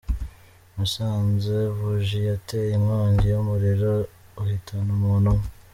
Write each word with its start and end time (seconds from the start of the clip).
Musanze: 0.75 1.55
Buji 1.77 2.19
yateye 2.29 2.69
inkongi 2.79 3.25
y’umuriro 3.33 3.91
uhitana 4.41 4.89
umuntu 4.99 5.27
umwe. 5.35 5.47